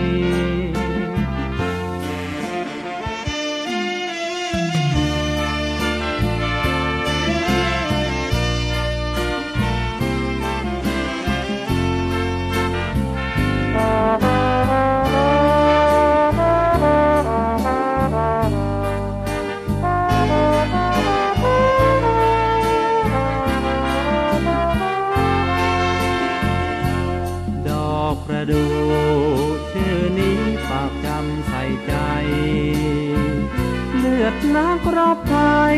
[34.31, 35.37] ดนักรบไท
[35.75, 35.77] ย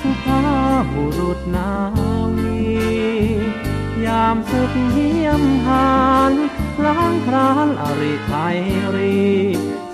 [0.00, 0.42] สุภา
[0.82, 1.70] พบุรุษนา
[2.38, 2.64] วี
[4.06, 5.94] ยามศึกเยี่ยมหา
[6.30, 6.32] น
[6.84, 8.58] ล้างพรานอริไทย
[8.96, 9.24] รี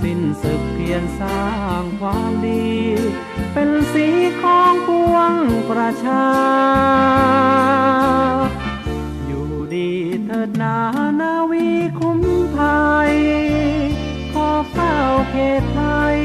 [0.03, 1.43] สิ้นศึกเพียรสร้า
[1.81, 2.71] งความดี
[3.55, 4.07] เป็นสี
[4.41, 5.35] ของปวง
[5.71, 6.27] ประชา
[9.27, 9.91] อยู่ดี
[10.25, 10.77] เถิดนา
[11.21, 12.21] นาวีคุ้ม
[12.57, 13.15] ภัย
[14.33, 14.95] ขอเฝ้า
[15.31, 15.81] เขตไท
[16.17, 16.19] ย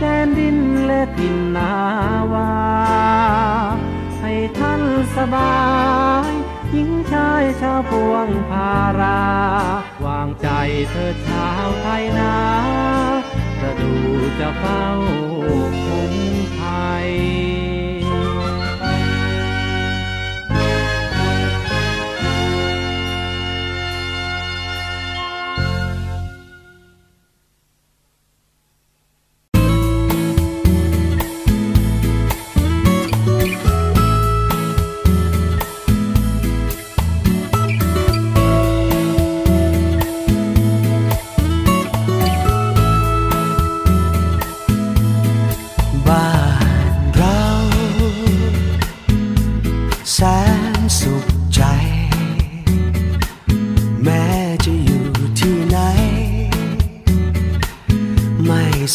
[0.00, 1.74] แดนดินและทินนา
[2.32, 2.52] วา
[4.20, 4.82] ให้ท่าน
[5.16, 5.56] สบา
[6.28, 6.30] ย
[6.72, 9.22] หญิงชายชาวพวงพารา
[10.04, 10.48] วางใจ
[10.90, 12.36] เธอชาวไทยนา
[13.58, 13.92] ประดู
[14.38, 14.84] จะเฝ้า
[15.84, 16.14] คง
[16.54, 16.62] ไท
[17.04, 17.06] ย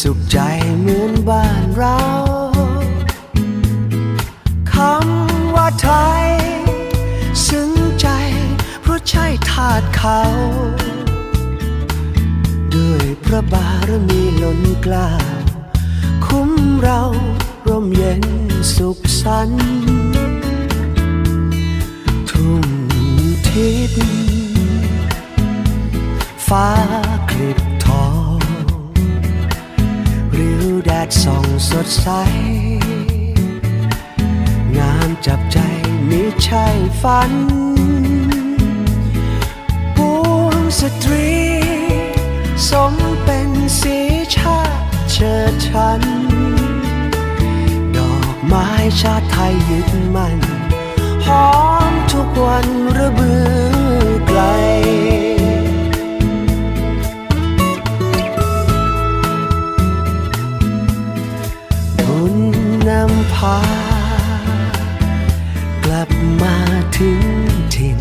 [0.00, 0.38] สุขใจ
[0.80, 1.98] เหมือนบ้านเรา
[4.72, 5.88] คำว่าไท
[6.24, 6.26] ย
[7.46, 8.08] ซึ้งใจ
[8.82, 10.20] เพราะใช่ทาสเขา
[12.74, 15.10] ด้วยพระบารมีล้นกล้า
[16.24, 16.50] คุ้ม
[16.80, 17.00] เรา
[17.68, 18.22] ร่มเย็น
[18.74, 19.66] สุขสันต์
[22.30, 22.66] ทุ่ง
[23.48, 24.31] ทิศ
[32.00, 32.06] ใส
[34.76, 35.58] งามจับใจ
[36.08, 36.66] มิใช่
[37.02, 37.32] ฝัน
[39.96, 41.32] ปวงสตรี
[42.68, 43.50] สมเป็น
[43.80, 43.98] สี
[44.36, 46.02] ชาติเชิดชัน
[47.96, 48.68] ดอกไม้
[49.00, 50.38] ชาติไทยยึดมัน
[51.26, 51.48] หอ
[51.90, 52.66] มทุกวัน
[52.98, 63.60] ระเบือไกลา
[65.84, 66.10] กลับ
[66.42, 66.56] มา
[66.98, 67.22] ถึง
[67.74, 68.00] ถิ่น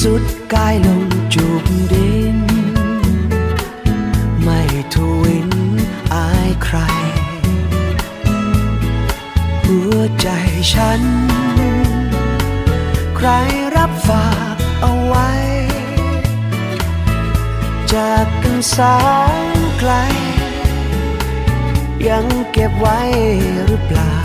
[0.00, 1.04] สุดกายลง
[1.34, 2.38] จูบดิน
[4.42, 4.60] ไม่
[4.94, 5.50] ทวิน
[6.14, 6.78] อายใคร
[9.64, 10.28] หัวใจ
[10.72, 11.02] ฉัน
[13.16, 13.28] ใคร
[13.76, 15.30] รับฝากเอาไว้
[17.92, 18.76] จากกันแส
[19.56, 19.92] นไกล
[22.08, 23.00] ยังเก็บไว้
[23.66, 24.15] หรือเปล่า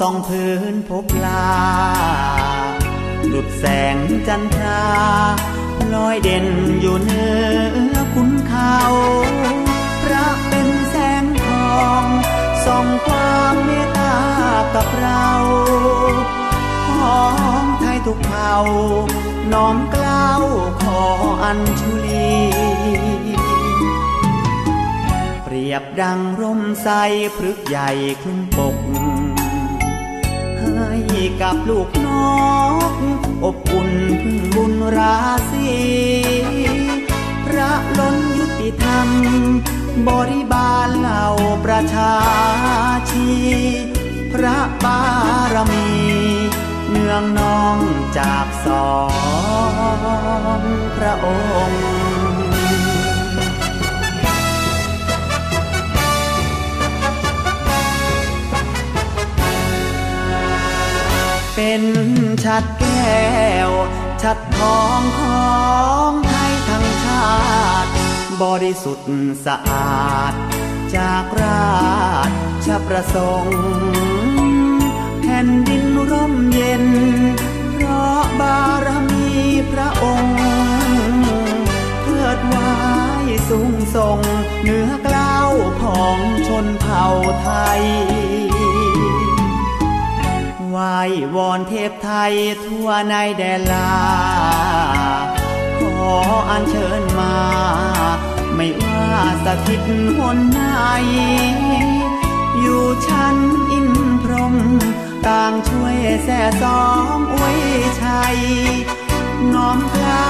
[0.00, 1.46] ส่องพื้นพบลา
[3.28, 4.84] หลุดแสงจันทรา
[5.94, 6.46] ลอยเด่น
[6.80, 7.26] อยู่เหนื
[7.92, 8.76] อขุนเขา
[10.02, 12.04] พระเป็นแสงทอง
[12.64, 14.16] ส่องความเมตตา
[14.74, 15.28] กับเรา
[16.88, 17.22] ขอ
[17.60, 18.54] งไทยทุกเผ่า
[19.52, 20.42] น้อมกล้าว
[20.82, 21.02] ขอ
[21.42, 22.36] อัญชุลี
[25.44, 26.88] เปรียบดังร่มใส
[27.36, 27.90] พฤกษ์ใหญ่
[28.22, 28.76] คลุมปก
[31.42, 32.06] กับลูกน
[32.92, 32.94] ก
[33.44, 33.90] อบอุ่น
[34.22, 35.16] พึ่งบุญรา
[35.50, 35.68] ศี
[37.44, 39.08] พระล้นยุติธรรม
[40.08, 41.24] บริบาลเหล่า
[41.64, 42.14] ประชา
[43.10, 43.30] ชี
[44.32, 45.00] พระบา
[45.54, 45.90] รมี
[46.88, 47.78] เนืองนอง
[48.18, 48.92] จากสอ
[50.58, 50.60] ง
[50.96, 51.26] พระอ
[51.68, 52.05] งค์
[61.56, 61.84] เป็น
[62.44, 63.26] ชัดแก้
[63.68, 63.70] ว
[64.22, 65.50] ชัดทองขอ
[66.10, 67.28] งไทยทั้งชา
[67.84, 67.90] ติ
[68.42, 69.08] บริสุทธิ์
[69.46, 70.32] สะอาด
[70.96, 71.76] จากรา
[72.66, 73.60] ชประสงค์
[75.20, 76.84] แผ่นดินร่มเย็น
[77.72, 79.28] เพราะบารมี
[79.72, 80.36] พระองค์
[82.02, 82.74] เทิดไว้
[83.48, 84.18] สูงส่ง
[84.62, 85.50] เหนือกล้าว
[85.82, 87.06] ของชนเผ่า
[87.42, 87.48] ไท
[87.78, 87.82] ย
[90.78, 90.86] ไหว
[91.36, 93.92] วอนเทพไทยทั่วในแดนลา
[95.78, 96.14] ขอ
[96.50, 97.36] อัญเชิญมา
[98.54, 99.06] ไม่ว่า
[99.44, 99.80] สถิต
[100.18, 100.60] หนไหน
[102.60, 103.36] อยู่ชั้น
[103.70, 103.88] อิน
[104.22, 104.56] พรหม
[105.26, 106.84] ต่างช่วยแส่ซ้อ
[107.16, 107.58] มอวย
[108.02, 108.38] ชัย
[109.54, 110.28] น้อมเกล้า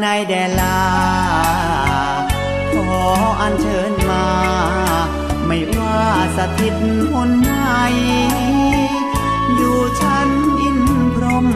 [0.00, 0.80] ในแดลา
[2.72, 3.02] ขอ
[3.40, 4.26] อัญเชิญมา
[5.46, 6.00] ไม่ว่า
[6.36, 6.74] สถิต
[7.12, 7.52] หนไหน
[9.56, 10.28] อยู่ชั้น
[10.60, 10.80] อิน
[11.14, 11.48] พรหม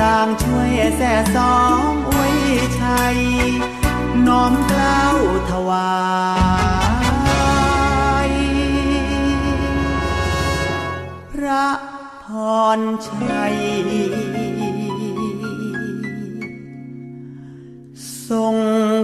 [0.00, 1.56] ต่างช่วยแส่ซ้อ
[1.90, 2.36] มอวย
[2.80, 3.18] ชัย
[4.26, 5.16] น้อมกล้าว
[5.50, 5.90] ถวา
[8.28, 8.30] ย
[11.32, 11.68] พระ
[12.24, 12.26] พ
[12.76, 13.56] รชัย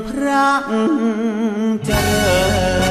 [0.09, 0.49] พระ
[1.85, 2.37] เจริ
[2.85, 2.86] ญ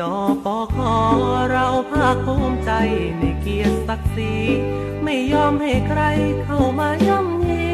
[0.00, 0.94] นอปอขอ
[1.50, 2.72] เราภาคภูมิใจ
[3.18, 4.34] ในเกียรติศักดิ์ศรี
[5.04, 6.02] ไม่ยอมให้ใคร
[6.44, 7.68] เข้ามาย่ำยี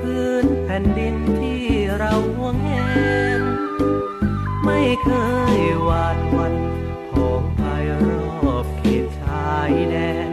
[0.00, 1.62] พื้นแผ่นดินที่
[1.98, 2.70] เราห่วงแห
[3.38, 3.40] น
[4.64, 5.10] ไม่เค
[5.58, 6.54] ยหวาดหวัน
[7.10, 8.08] ผองภายร
[8.54, 9.96] อบเขตชายแด
[10.26, 10.28] น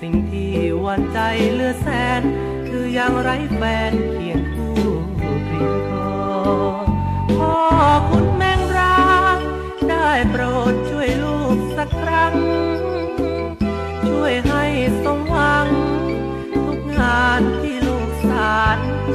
[0.00, 1.20] สิ่งที่หวันใจ
[1.54, 1.88] เลือแส
[2.20, 2.22] น
[2.68, 4.41] คืออยังไรแฟนเคียง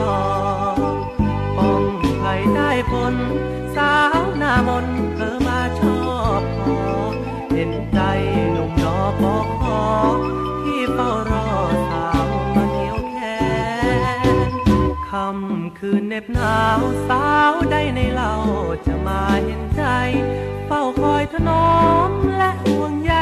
[0.02, 0.20] ต่อ
[1.58, 1.84] ป้อง
[2.18, 3.16] ใครได้ผล
[3.76, 6.02] สาวหน้ามนเธอมาชอ
[6.40, 6.80] บพอ
[7.54, 8.00] เห็นใจ
[8.52, 9.82] หนุ่มนอปอขอ
[10.64, 11.50] ที่เฝ้ารอ
[11.90, 12.26] สาว
[12.56, 13.18] มาเกี่ยวแข
[14.50, 14.52] น
[15.10, 18.34] คำคืนเหน็บหนาวสาวได้ในเล่า
[18.86, 19.84] จะมาเห็นใจ
[20.68, 21.70] เฝ้าคอยถนอ
[22.10, 23.14] มและห่วงใย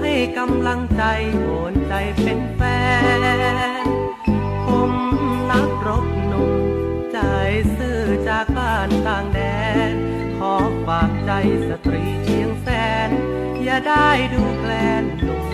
[0.00, 1.02] ให้กำลังใจ
[1.40, 2.60] โอนใจเป็นแฟ
[3.84, 3.86] น
[4.66, 4.92] ผม
[8.44, 9.40] จากบ้านต่างแด
[9.92, 9.94] น
[10.38, 10.54] ขอ
[10.86, 11.30] ฝากใจ
[11.68, 12.68] สตรีเชียงแส
[13.08, 13.10] น
[13.64, 15.51] อย่าได้ดูแคลนหนุ่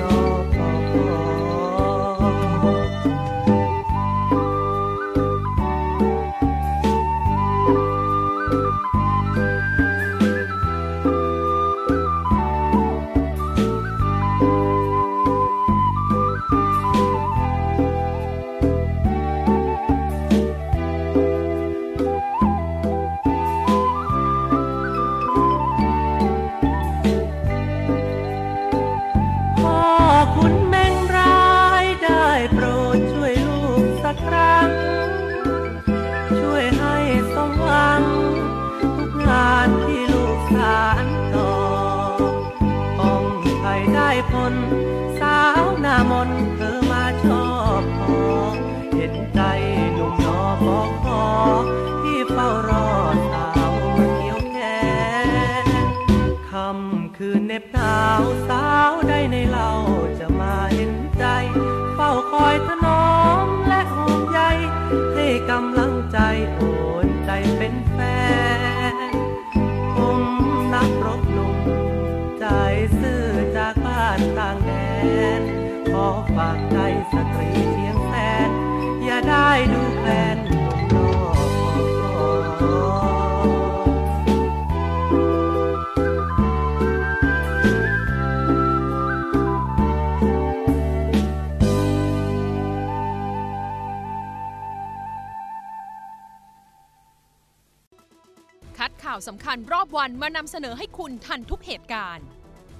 [99.48, 102.26] คัญรอบวันมานำเสนอให้คุณทันทุกเหตุการณ์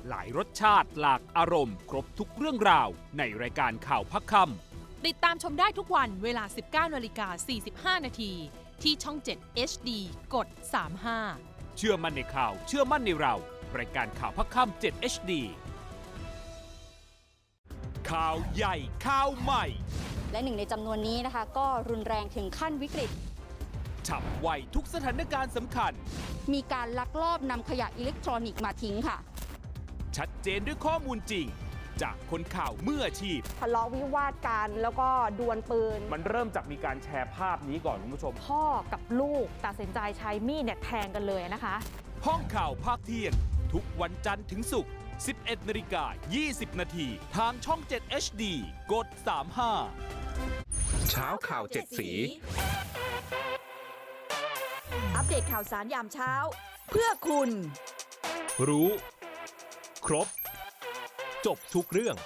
[0.08, 2.88] หลายรสชาติหลากอารมณ์ ครบทุกเรื่องราว
[3.18, 4.34] ในรายการข่าวพักค
[5.06, 7.28] ติดตามชมได้ทุกวันเวลา 19นาฬิกา
[7.96, 8.32] 45 นาที
[8.82, 9.90] ที่ช่อง 7 HD
[10.34, 10.48] กด
[11.06, 13.34] 35ำเชื่อมั่นในข่าว เชื่อมั่นในเรา
[13.78, 15.32] รายการข่าวพักคำ7 HD
[18.10, 19.64] ข่าวใหญ่ข่าวใหม่
[20.32, 23.10] และหนึ่งในจำนวนนี้นะคะ ก็รุนแรงถึงขั้นวิกฤต
[24.08, 25.94] ฉับไวทุกสถานการณ์สำคัญ
[26.52, 29.16] มีการลักลอบนำขยะอิเล็กทรอนิกส์มาทิ้งค่ะ
[30.16, 31.46] ชัดเจนด้วยข้อมูลจริง
[32.02, 41.74] จากคนข่าวมืออาชีพ ทะเลาะวิวาทกันแล้วก็ดวลปืน มันเริ่มจากมีการแชร์ภาพนี้ก่อนคุณผู้ชม พ่อกับลูกตัดสินใจใช้มีดเนี่ยแทงกันเลยนะคะ
[42.26, 43.32] ห้องข่าวภาคเที่ยง
[43.72, 44.92] ทุกวันจันทร์ถึงศุกร์
[45.30, 46.04] 11นาฬิกา
[46.42, 48.42] 20 นาทีทางช่อง 7 HD
[48.92, 49.06] กด
[50.08, 52.10] 35 เช้าข่าวเจ็ดสี
[55.16, 56.32] อัปเดตข่าวสารยามเช้า
[56.90, 57.50] เพื่อคุณ
[58.68, 58.88] รู้
[60.06, 60.26] ครบ
[61.46, 62.16] จบทุกเรื่อง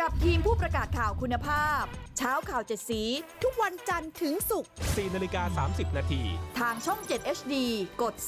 [0.00, 1.82] กับทีมผู้ประกาศข่าวคุณภาพ
[2.18, 3.02] เช้าข่าวเจ็ดสี
[3.42, 6.22] ทุกวันจันทร์ถึงศุกร์4นาฬิกา30 นาที
[6.58, 7.54] ทางช่อง 7 HD
[8.02, 8.24] กด 35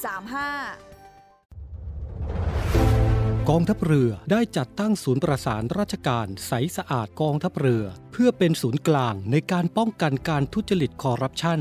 [3.51, 11.61] กองทัพเรือได้จัดตั้งศูนย์ประสานราชการใสสะอาดกองทัพเรือ เพื่อเป็นศูนย์กลางในการป้องกันการทุจริตคอร์รัปชัน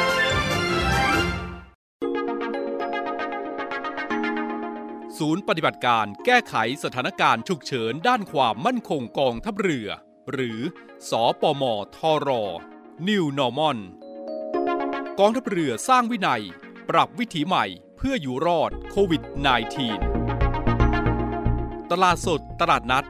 [5.25, 9.87] ศูนย์ปฏิบัติการแก้ไขสถานการณ์ฉุกเฉินด้านความมั่นคงกองทัพเรือ
[10.31, 10.59] หรือ
[11.09, 11.63] สอปม
[11.97, 12.29] ทร
[13.07, 13.77] New Normal
[15.19, 16.43] กองทัพเรือสร้างวินัย
[16.89, 17.65] ปรับวิถีใหม่
[17.97, 19.21] เพื่ออยู่รอดโควิด
[20.97, 23.05] -19 ตลาดสดตลาดนัด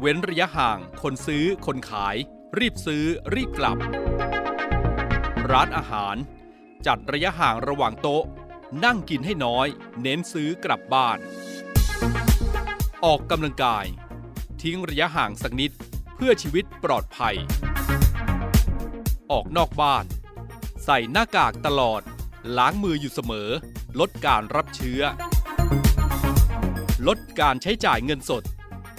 [0.00, 2.16] เว้นระยะห่างคนซื้อคนขาย
[2.58, 3.04] รีบซื้อ
[3.34, 3.78] รีบกลับ
[5.50, 6.16] ร้านอาหาร
[6.86, 8.24] จัดระยะห่างระหว่างโต๊ะ
[8.84, 9.66] นั่งกินให้น้อย
[10.02, 11.18] เน้นซื้อกลับบ้าน
[13.04, 13.86] ออกกำลังกาย
[14.62, 15.72] ทิ้งระยะห่างสักนิด
[16.14, 17.36] เพื่อชีวิตปลอดภัย
[19.30, 20.04] ออกนอกบ้าน
[20.84, 22.02] ใส่หน้ากากตลอด
[22.58, 23.50] ล้างมืออยู่เสมอ
[24.00, 25.00] ลดการรับเชื้อ
[27.06, 28.42] ลดการใช้จ่ายเงินสด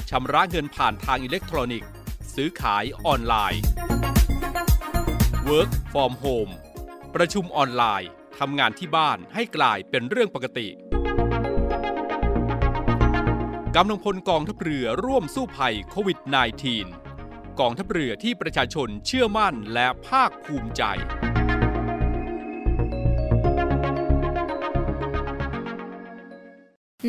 [0.10, 1.90] ชำระเงินผ่านทางอิเล็กทรอนิกส์
[2.36, 3.62] ซื้อขายออนไลน์
[5.50, 6.52] Work from home
[7.16, 8.10] ประชุมออนไลน์
[8.40, 10.68] ทำงานที่บ้านให้กลายเป็นเรื่องปกติ
[13.76, 16.20] กำลังพลกองทัพเรือร่วมสู้ภัยโควิด
[16.90, 20.84] -19 กองทัพเรือที่ประชาชนเชื่อมั่นและภาคภูมิใจ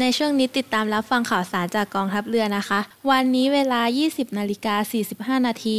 [0.01, 4.75] ในช่วงนี้ติดตามรับฟังข่าวสารจากกองทัพเรือนะคะ วันนี้เวลา 20 นาฬิกา
[5.39, 5.79] 45 นาที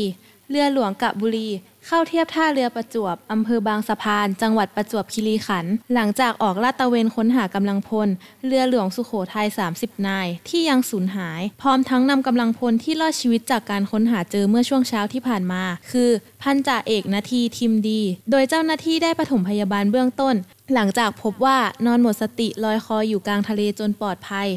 [0.50, 1.50] เรือหลวงกะบุรี
[1.88, 8.10] เข้าเทียบท่าเรือประจวบ อำเภอบางสะพาน จังหวัดประจวบคีรีขันธ์หลังจากออกลาดตระเวนค้นหากำลังพล
[8.46, 16.10] เรือหลวงสุโขทัย 30 นาย ที่ยังสูญหาย พร้อมทั้งนำกำลังพลที่รอดชีวิตจากการค้นหาเจอเมื่อช่วงเช้าที่ผ่านมา คือ
[16.42, 18.02] พันจ่าเอกนาทีทิมดี
[18.32, 20.36] โดยเจ้าหน้าที่ได้ปฐมพยาบาลเบื้องต้น
[20.74, 24.50] หลังจากพบว่านอนหมดสติลอยคออยู่กลางทะเลจนปลอดภัย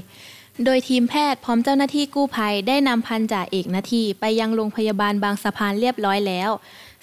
[0.65, 6.51] โดยทีมแพทย์พร้อมเจ้าหน้าที่กู้ภัยได้นำพันจ่าเอกนาทีไปยังโรงพยาบาลบางสะพานเรียบร้อยแล้ว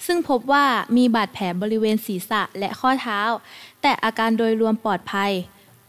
[0.06, 3.20] ซึ่งพบว่ามีบาดแผลบริเวณศีรษะและข้อเท้า
[3.82, 5.32] แต่อาการโดยรวมปลอดภัย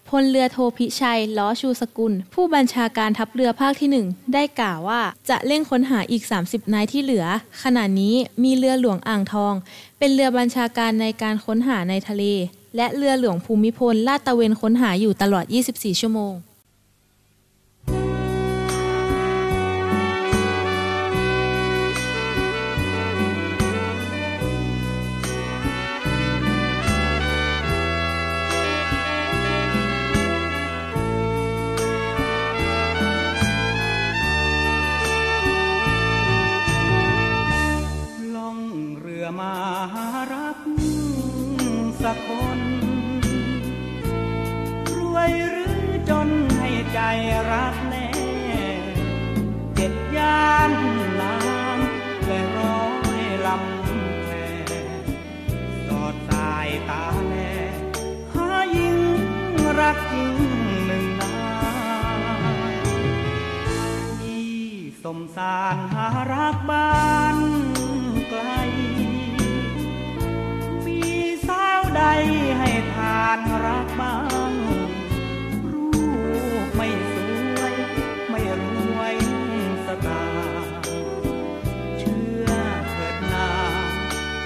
[0.09, 7.25] พลเรือโทพิชัย ล้อชูสกุล ผู้บัญชาการทัพเรือภาคที่ 1 ได้กล่าวว่าจะเร่งค้นหาอีก 30 นายที่เหลือ
[7.63, 9.53] ขณะนี้มีเรือหลวงอ่างทอง
[9.99, 12.23] เป็นเรือบัญชาการในการค้นหาในทะเล
[12.75, 16.33] และเรือหลวงภูมิพลลาดตะเวนค้นหาอยู่ตลอด 24 ชั่วโมง
[39.39, 39.55] มา
[39.93, 40.57] หารัก
[42.03, 42.61] สักคน
[44.95, 46.99] รวยหรือจนให้ใจ
[47.51, 48.09] รักแน่
[49.75, 50.71] เจ็ดย่าน
[51.21, 52.83] น้ำและร้อ
[53.19, 54.29] ยลำแพ
[55.87, 57.35] สอดสายตาแล
[58.33, 58.97] หายิง
[59.79, 60.35] รักจริง
[60.85, 61.39] หนึ่งนา
[62.73, 62.75] ย
[64.19, 64.51] ที่
[65.03, 66.91] สมสารหารักบ้า
[67.35, 67.37] น
[68.29, 68.41] ไกล
[72.57, 74.15] ให้ทานรักบ้า
[74.51, 74.53] ง
[75.71, 75.87] รู
[76.65, 77.15] ปไม่ส
[77.57, 77.75] วย
[78.29, 78.63] ไม่ร
[78.97, 79.15] วย
[79.85, 80.25] สตา
[81.97, 82.51] เชื่อ
[82.89, 83.49] เถิดนา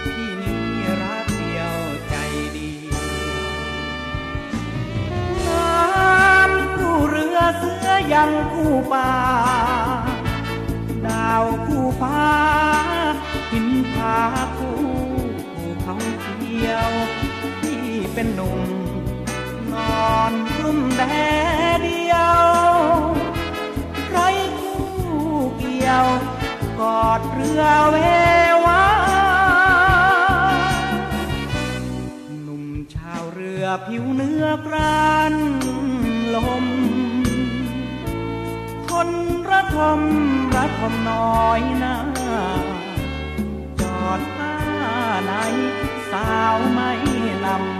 [0.03, 0.65] พี่นี้
[1.03, 1.75] รักเดียว
[2.09, 2.15] ใจ
[2.55, 2.71] ดี
[5.45, 5.79] งา
[6.49, 9.11] มคู่เรือเสือยังคู่ป่า
[11.07, 12.23] ดาวคู่ฟ้า
[13.51, 14.17] หินผา
[14.57, 14.77] คู่
[15.55, 16.91] ภูเขาเขียว
[18.15, 18.59] เป็นหนุ่ม
[19.73, 19.75] น
[20.09, 21.01] อนรุ่มแด
[21.77, 22.45] ดเดียว
[24.09, 24.17] ไร
[24.59, 24.83] คู่
[25.57, 26.07] เกี่ยว
[26.79, 27.97] กอดเรือเว
[28.65, 28.85] วา
[32.43, 35.33] หนุ่มชาวเรือผิวเนื้อกราน
[36.35, 36.65] ลม
[38.89, 39.09] คน
[39.49, 40.01] ระทม
[40.55, 41.95] ระทมน้อยหนา
[43.81, 44.55] จอดท่า
[45.23, 45.31] ไหน
[46.11, 46.91] สาวไม่
[47.45, 47.74] นำ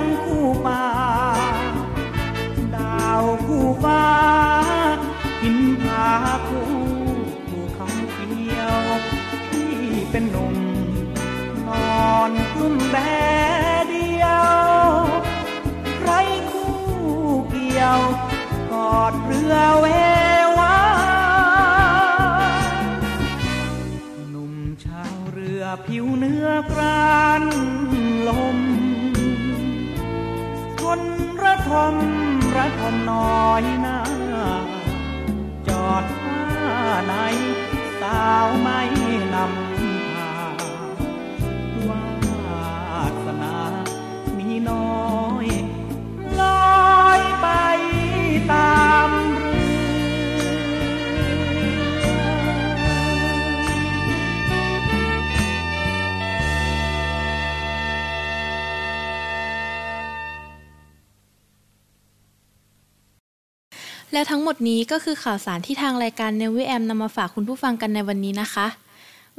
[0.00, 0.84] งคู่ป่า
[2.74, 4.04] ดาวคู่ฟ้า
[5.42, 6.06] หินผา
[6.48, 6.68] คู่
[7.48, 8.80] ภูเขาเขียว
[9.50, 9.72] ที่
[10.10, 10.56] เป็นหนุ่ม
[11.66, 11.68] น
[12.06, 12.98] อนกุ้มแด
[13.88, 14.48] เดียว
[15.98, 16.12] ใคร
[16.50, 16.74] คู่
[17.50, 18.00] เกี่ยว
[18.72, 19.86] กอดเรือเว
[20.58, 20.78] วา
[24.30, 26.97] หนุ่มชาวเรือผิวเนื้อกรา
[31.68, 31.96] ทม
[32.56, 33.98] ระทมน้อยหน้า
[35.68, 36.42] จอดท่า
[37.06, 37.14] ไหน
[38.00, 38.68] สาวไหม
[64.18, 68.66] และทั้งหมดนี้ก็คือข่าวสารที่ทางรายการเนวิแอมนำมาฝากคุณผู้ฟังกันในวันนี้นะคะ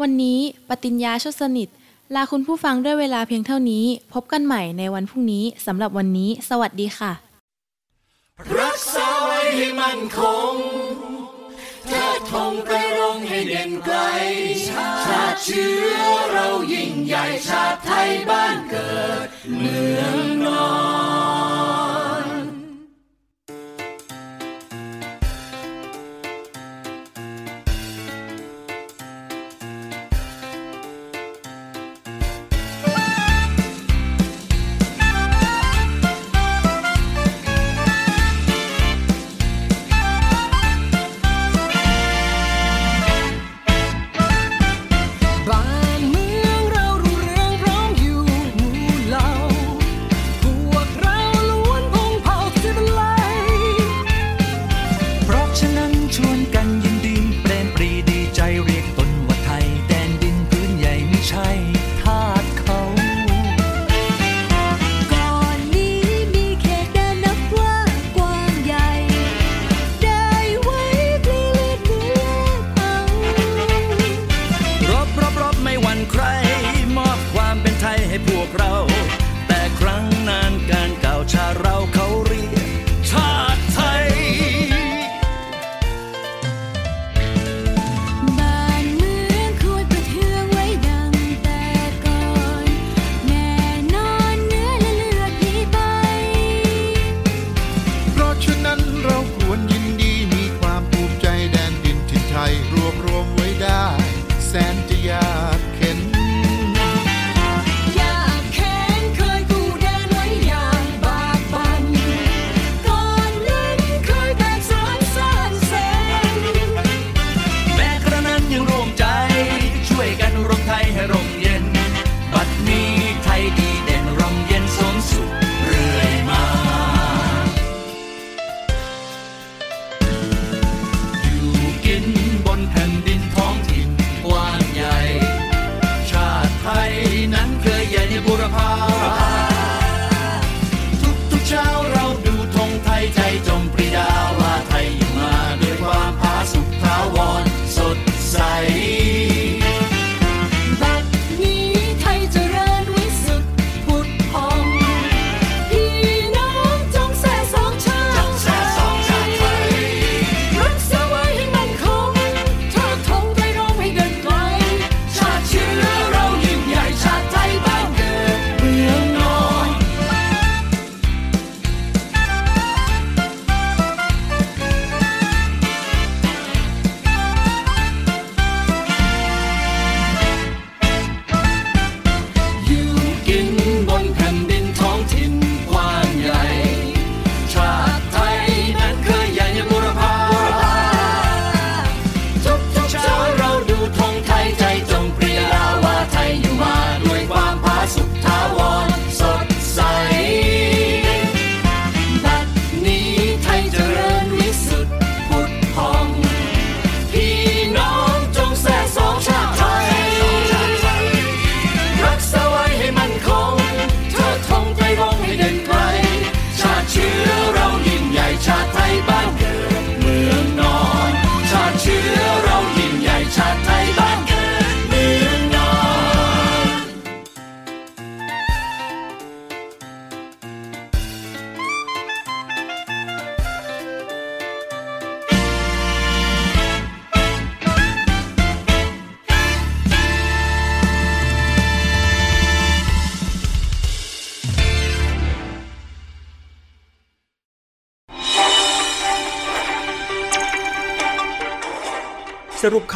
[0.02, 1.68] วันนี้ปติญญาชดสนิท
[2.16, 7.12] ลาคุณผู้ฟังด้วยเวลาเพียงเท่านี้ พบกันใหม่ในวันพรุ่งนี้สำหรับวันนี้ สวัสดีค่ะ
[8.60, 10.20] รักษาไว้ให้มันค
[10.54, 10.56] ง
[11.88, 13.98] เธอทงไปรงให้เด่นไกล
[14.68, 16.02] ชาติเชื้อ
[16.32, 20.70] เรายิ่งใหญ่ชาติไทยบ้านเกิด เมืองนอ
[21.88, 21.89] น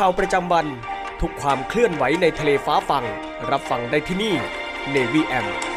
[0.05, 0.67] ข่าวประจำวัน
[1.21, 3.03] ทุกความเคลื่อนไหวในทะเลฟ้าฟัง
[3.51, 4.35] รับฟังได้ที่นี่
[4.93, 5.72] Navy AM